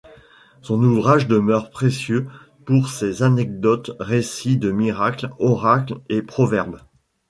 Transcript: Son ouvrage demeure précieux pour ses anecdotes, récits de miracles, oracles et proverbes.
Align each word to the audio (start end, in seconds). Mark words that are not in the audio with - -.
Son 0.63 0.81
ouvrage 0.83 1.27
demeure 1.27 1.69
précieux 1.69 2.27
pour 2.65 2.89
ses 2.89 3.21
anecdotes, 3.21 3.91
récits 3.99 4.57
de 4.57 4.71
miracles, 4.71 5.29
oracles 5.37 5.99
et 6.09 6.23
proverbes. 6.23 6.79